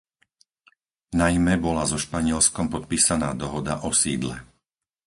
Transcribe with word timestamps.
Najmä 1.21 1.53
bola 1.63 1.83
so 1.85 1.93
Španielskom 2.05 2.67
podpísaná 2.73 3.29
dohoda 3.41 3.73
o 3.87 3.93
sídle. 4.01 4.35